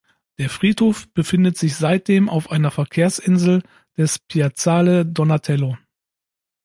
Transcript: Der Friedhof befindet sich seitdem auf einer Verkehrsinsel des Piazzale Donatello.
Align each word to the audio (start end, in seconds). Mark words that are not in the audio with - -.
Der 0.39 0.49
Friedhof 0.49 1.07
befindet 1.13 1.59
sich 1.59 1.75
seitdem 1.75 2.27
auf 2.27 2.49
einer 2.49 2.71
Verkehrsinsel 2.71 3.61
des 3.97 4.17
Piazzale 4.17 5.05
Donatello. 5.05 5.77